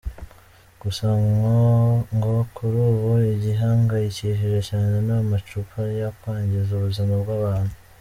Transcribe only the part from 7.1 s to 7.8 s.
bw’abantu.